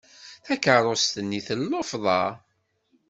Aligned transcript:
Takerrust-nni 0.45 1.39
tellufḍa. 1.47 2.21